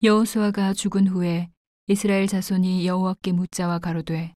[0.00, 1.50] 여호수아가 죽은 후에
[1.88, 4.32] 이스라엘 자손이 여호와께 묻자와 가로되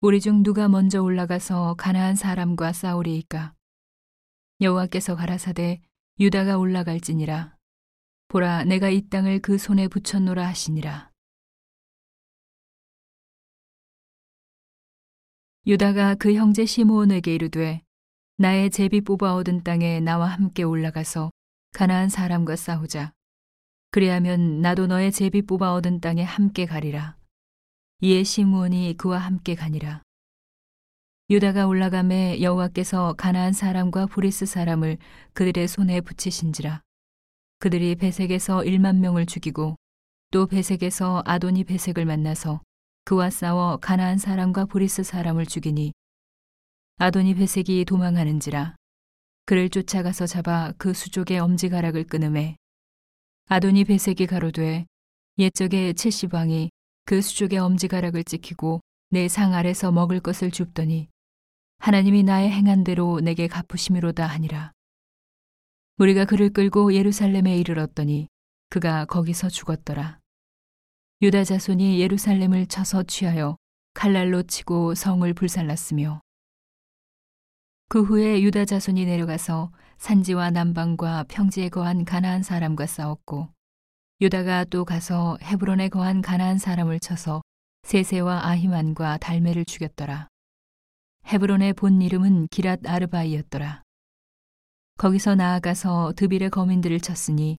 [0.00, 3.54] 우리 중 누가 먼저 올라가서 가나안 사람과 싸우리이까?
[4.60, 5.80] 여호와께서 가라사대
[6.20, 7.56] 유다가 올라갈지니라.
[8.28, 11.10] 보라 내가 이 땅을 그 손에 붙였노라 하시니라.
[15.66, 17.82] 유다가 그 형제 시므온에게 이르되
[18.36, 21.32] 나의 제비 뽑아 얻은 땅에 나와 함께 올라가서
[21.72, 23.12] 가나안 사람과 싸우자
[23.94, 27.16] 그리하면 나도 너의 제비 뽑아 얻은 땅에 함께 가리라.
[28.00, 30.02] 이에 시므온이 그와 함께 가니라.
[31.30, 34.98] 유다가 올라가매 여호와께서 가나안 사람과 브리스 사람을
[35.32, 36.82] 그들의 손에 붙이신지라.
[37.60, 39.76] 그들이 베색에서 1만 명을 죽이고
[40.32, 42.62] 또 베색에서 아도니 베색을 만나서
[43.04, 45.92] 그와 싸워 가나안 사람과 브리스 사람을 죽이니
[46.96, 48.74] 아도니 베색이 도망하는지라
[49.46, 52.56] 그를 쫓아가서 잡아 그 수족의 엄지가락을 끊음에
[53.46, 54.86] 아도니 베색이 가로되
[55.38, 56.70] 옛적에 칠시방이
[57.04, 61.08] 그 수족의 엄지가락을 찍히고 내 상 아래서 먹을 것을 줍더니
[61.78, 64.72] 하나님이 나의 행한 대로 내게 갚으심이로다 하니라.
[65.98, 68.28] 우리가 그를 끌고 예루살렘에 이르렀더니
[68.70, 70.18] 그가 거기서 죽었더라.
[71.22, 73.56] 유다 자손이 예루살렘을 쳐서 취하여
[73.92, 76.20] 칼날로 치고 성을 불살랐으며
[77.94, 83.50] 그 후에 유다 자손이 내려가서 산지와 남방과 평지에 거한 가나안 사람과 싸웠고
[84.20, 87.40] 유다가 또 가서 헤브론에 거한 가나안 사람을 쳐서
[87.84, 90.26] 세세와 아히만과 달메를 죽였더라.
[91.28, 93.84] 헤브론의 본 이름은 기랏 아르바이였더라.
[94.98, 97.58] 거기서 나아가서 드빌의 거민들을 쳤으니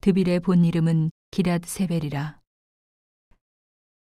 [0.00, 2.38] 드빌의 본 이름은 기랏 세벨이라.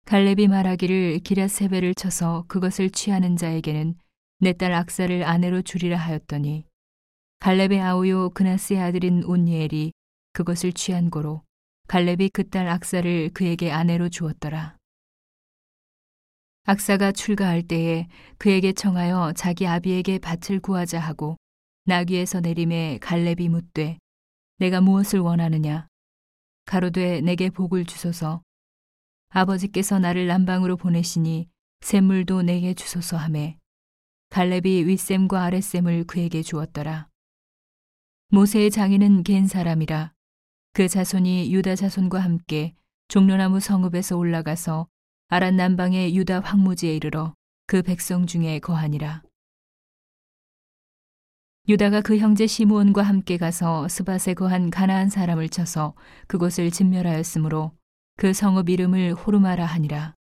[0.07, 3.99] 갈렙이 말하기를 기랏 세벨을 쳐서 그것을 취하는 자에게는
[4.39, 6.67] 내 딸 악사를 아내로 주리라 하였더니
[7.39, 9.93] 갈렙의 아우요 그나스의 아들인 온니엘이
[10.35, 11.43] 그것을 취한 고로
[11.89, 14.77] 갈렙이 그 딸 악사를 그에게 아내로 주었더라.
[16.65, 21.37] 악사가 출가할 때에 그에게 청하여 자기 아비에게 밭을 구하자 하고
[21.85, 23.99] 나귀에서 내림에 갈렙이 묻되
[24.59, 25.87] 내가 무엇을 원하느냐
[26.65, 28.43] 가로되 내게 복을 주소서
[29.29, 31.49] 아버지께서 나를 남방으로 보내시니
[31.83, 33.57] 샘물도 내게 주소서 하매
[34.31, 37.09] 갈렙이 윗샘과 아랫샘을 그에게 주었더라.
[38.29, 40.13] 모세의 장인은 겐 사람이라
[40.73, 42.75] 그 자손이 유다 자손과 함께
[43.09, 44.89] 종려나무 성읍에서 올라가서
[45.29, 47.35] 아란 남방의 유다 황무지에 이르러
[47.67, 49.23] 그 백성 중에 거하니라.
[51.69, 55.95] 유다가 그 형제 시므온과 함께 가서 스밧에 거한 가나안 사람을 쳐서
[56.29, 57.73] 그곳을 진멸하였으므로
[58.17, 60.15] 그 성읍 이름을 호르마라 하니라.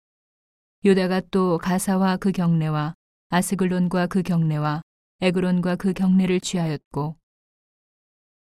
[0.84, 2.94] 유다가 또 가사와 그 경내와
[3.34, 4.82] 아스글론과 그 경내와
[5.22, 7.16] 에그론과 그 경내를 취하였고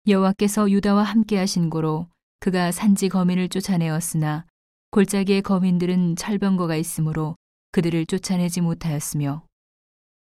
[0.06, 2.10] 여호와께서 유다와 함께 하신 고로
[2.42, 4.46] 그가 산지 거민을 쫓아내었으나
[4.90, 7.38] 골짜기의 거민들은 철병거가 있으므로
[7.72, 9.46] 그들을 쫓아내지 못하였으며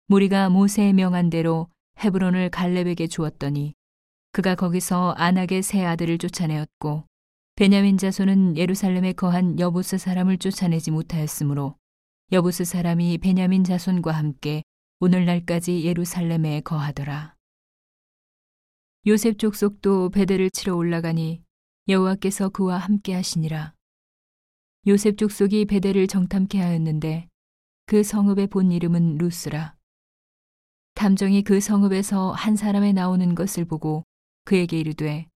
[0.08, 1.68] 무리가 모세의 명한 대로
[2.04, 3.72] 헤브론을 갈렙에게 주었더니
[4.32, 7.04] 그가 거기서 안악의 세 아들을 쫓아내었고
[7.56, 11.76] 베냐민 자손은 예루살렘에 거한 여부스 사람을 쫓아내지 못하였으므로
[12.32, 14.62] 여부스 사람이 베냐민 자손과 함께
[15.00, 17.34] 오늘날까지 예루살렘에 거하더라.
[19.08, 21.42] 요셉 족속도 베델을 치러 올라가니
[21.88, 23.74] 여호와께서 그와 함께 하시니라.
[24.86, 27.28] 요셉 족속이 베델을 정탐케 하였는데
[27.86, 29.74] 그 성읍의 본 이름은 루스라.
[30.94, 34.04] 탐정이 그 성읍에서 한 사람의 나오는 것을 보고
[34.44, 35.26] 그에게 이르되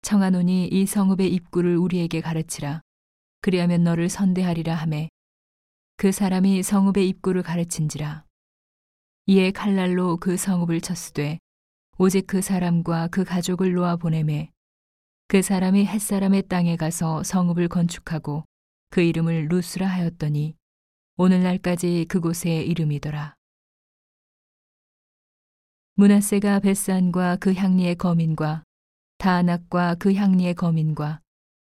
[0.00, 2.80] 청하노니 이 성읍의 입구를 우리에게 가르치라.
[3.42, 5.10] 그리하면 너를 선대하리라 하매
[6.02, 8.24] 그 사람이 성읍의 입구를 가르친지라.
[9.26, 11.38] 이에 칼날로 그 성읍을 쳤으되
[11.96, 14.50] 오직 그 사람과 그 가족을 놓아 보내매
[15.28, 18.42] 그 사람이 햇사람의 땅에 가서 성읍을 건축하고
[18.90, 20.56] 그 이름을 루스라 하였더니
[21.18, 23.36] 오늘날까지 그곳의 이름이더라.
[25.94, 28.64] 문하세가 벳산과 그 향리의 거민과
[29.18, 31.20] 다낙과 그 향리의 거민과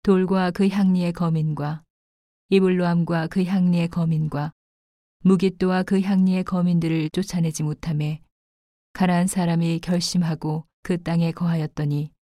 [0.03, 1.84] 돌과 그 향리의 거민과
[2.55, 4.53] 이블로암과 그 향리의 거민과
[5.25, 8.23] 무기또와 그 향리의 거민들을 쫓아내지 못함에
[8.93, 12.13] 가나안 사람이 결심하고 그 땅에 거하였더니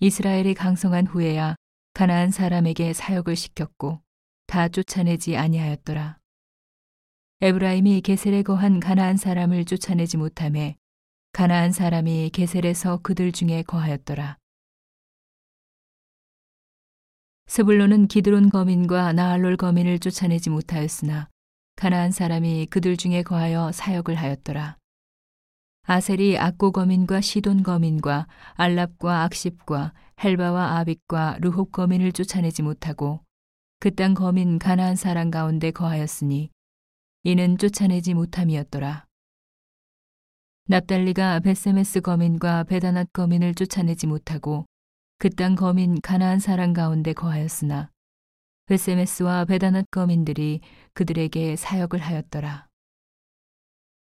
[0.00, 1.56] 이스라엘이 강성한 후에야
[1.94, 4.02] 가나안 사람에게 사역을 시켰고
[4.46, 6.18] 다 쫓아내지 아니하였더라.
[7.40, 10.76] 에브라임이 게셀에 거한 가나안 사람을 쫓아내지 못함에
[11.32, 14.36] 가나안 사람이 게셀에서 그들 중에 거하였더라.
[17.48, 21.28] 스불로는 기드론 거민과 나알롤 거민을 쫓아내지 못하였으나
[21.76, 24.76] 가나안 사람이 그들 중에 거하여 사역을 하였더라.
[25.84, 33.20] 아셀이 악고 거민과 시돈 거민과 알랍과 악십과 헬바와 아빅과 르홉 거민을 쫓아내지 못하고
[33.80, 36.50] 그 땅 거민 가나안 사람 가운데 거하였으니
[37.22, 39.06] 이는 쫓아내지 못함이었더라.
[40.66, 44.66] 납달리가 베세메스 거민과 베다낫 거민을 쫓아내지 못하고
[45.20, 47.90] 그 땅 거민 가나안 사람 가운데 거하였으나
[48.66, 50.60] 베세메스와 베다낫 거민들이
[50.92, 52.68] 그들에게 사역을 하였더라.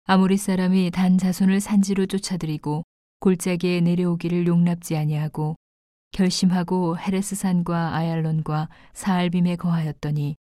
[0.07, 2.83] 아모리 사람이 단 자손을 산지로 쫓아들이고
[3.21, 5.56] 골짜기에 내려오기를 용납지 아니하고
[6.12, 10.35] 결심하고 헤레스산과 아얄론과 사알빔에 거하였더니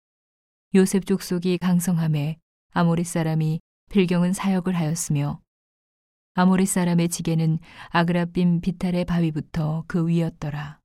[0.75, 2.37] 요셉 족속이 강성함에
[2.71, 3.59] 아모리 사람이
[3.91, 5.41] 필경은 사역을 하였으며
[6.33, 10.79] 아모리 사람의 지게는 아그라빔 비탈의 바위부터 그 위였더라.